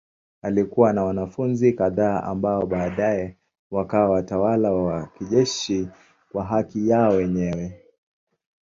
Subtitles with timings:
[0.41, 3.37] Alikuwa na wanafunzi kadhaa ambao baadaye
[3.71, 5.87] wakawa watawala wa kijeshi
[6.31, 7.81] kwa haki yao wenyewe.